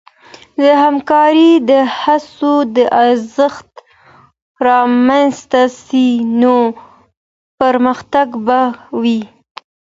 د 0.61 0.63
همکارۍ 0.83 1.51
د 1.69 1.71
هڅو 2.01 2.53
د 2.75 2.77
ارزښت 3.03 3.69
رامنځته 4.67 5.63
سي، 5.83 6.07
نو 6.41 6.55
پرمختګ 7.59 8.27
به 8.45 8.61
وي. 9.01 9.21